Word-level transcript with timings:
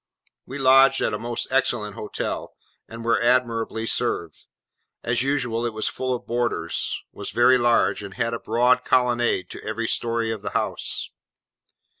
We 0.47 0.57
lodged 0.57 0.99
at 1.01 1.13
a 1.13 1.19
most 1.19 1.45
excellent 1.51 1.93
hotel, 1.93 2.55
and 2.89 3.05
were 3.05 3.21
admirably 3.21 3.85
served. 3.85 4.47
As 5.03 5.21
usual 5.21 5.63
it 5.63 5.73
was 5.73 5.87
full 5.87 6.15
of 6.15 6.25
boarders, 6.25 7.03
was 7.11 7.29
very 7.29 7.59
large, 7.59 8.01
and 8.01 8.15
had 8.15 8.33
a 8.33 8.39
broad 8.39 8.83
colonnade 8.83 9.47
to 9.51 9.61
every 9.63 9.87
story 9.87 10.31
of 10.31 10.41
the 10.41 10.57
house. 10.57 11.11